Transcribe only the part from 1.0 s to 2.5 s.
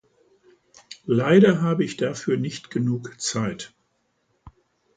Leider habe ich dafür